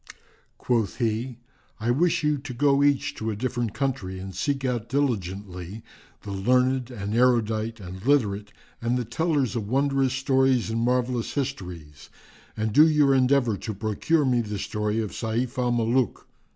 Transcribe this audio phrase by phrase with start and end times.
[0.57, 1.37] Quoth he,
[1.79, 5.83] "I wish you to go each to a different country and seek out diligently
[6.23, 8.51] the learned and erudite and literate
[8.81, 12.09] and the tellers of wondrous stories and marvellous histories
[12.57, 16.25] and do your endeavour to procure me the story of Sayf al Mulúk.